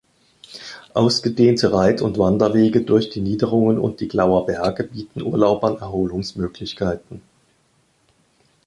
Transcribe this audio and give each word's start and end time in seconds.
Ausgedehnte 0.95 1.71
Reit- 1.73 2.01
und 2.01 2.17
Wanderwege 2.17 2.81
durch 2.81 3.11
die 3.11 3.21
Niederung 3.21 3.77
und 3.79 3.99
die 3.99 4.07
Glauer 4.07 4.47
Berge 4.47 4.85
bieten 4.85 5.21
Urlaubern 5.21 5.77
Erholungsmöglichkeiten. 5.77 7.21